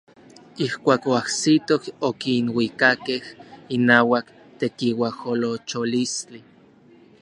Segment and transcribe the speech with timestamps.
[0.65, 3.23] Ijkuak oajsitoj okinuikakej
[3.75, 4.25] inauak
[4.59, 6.39] tekiuajolocholistli.